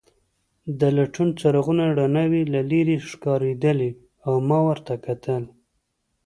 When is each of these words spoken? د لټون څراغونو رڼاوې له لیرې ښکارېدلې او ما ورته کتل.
د 0.79 0.81
لټون 0.97 1.29
څراغونو 1.39 1.83
رڼاوې 1.99 2.43
له 2.53 2.61
لیرې 2.71 2.97
ښکارېدلې 3.09 3.91
او 4.27 4.33
ما 4.49 4.59
ورته 4.67 4.93
کتل. 5.05 5.43